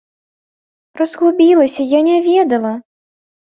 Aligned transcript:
Разгубілася, 1.01 1.81
я 1.97 2.01
не 2.09 2.17
ведала! 2.31 2.75